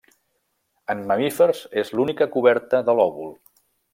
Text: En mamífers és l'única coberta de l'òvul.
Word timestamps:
En 0.93 1.03
mamífers 1.11 1.61
és 1.83 1.93
l'única 1.99 2.29
coberta 2.39 2.83
de 2.89 2.99
l'òvul. 3.01 3.33